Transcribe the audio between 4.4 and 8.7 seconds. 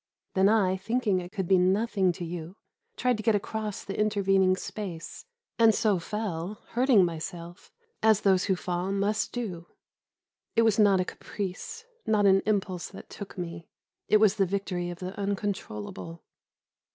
space, and so fell, hurting myself, as those who